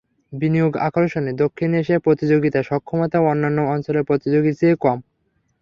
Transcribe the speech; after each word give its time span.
বিনিয়োগ 0.33 0.73
আকর্ষণে 0.87 1.31
দক্ষিণ 1.43 1.69
এশিয়ার 1.73 2.05
প্রতিযোগিতা 2.05 2.59
সক্ষমতা 2.63 3.17
অন্যান্য 3.23 3.59
অঞ্চলের 3.73 4.07
প্রতিযোগীর 4.09 4.57
চেয়ে 4.59 4.75
কম। 4.75 4.97